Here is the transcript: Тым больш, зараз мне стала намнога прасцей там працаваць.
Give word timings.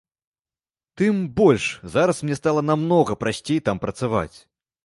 Тым 1.01 1.19
больш, 1.41 1.65
зараз 1.97 2.23
мне 2.25 2.39
стала 2.41 2.65
намнога 2.71 3.21
прасцей 3.25 3.59
там 3.69 3.77
працаваць. 3.87 4.37